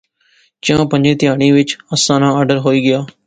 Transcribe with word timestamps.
چاں 0.63 0.83
پنجیں 0.89 1.17
تہاڑیں 1.19 1.53
وچ 1.57 1.69
اسے 1.91 2.13
ناں 2.19 2.33
آرڈر 2.37 2.57
ہوئی 2.65 2.79
گیا 2.85 2.99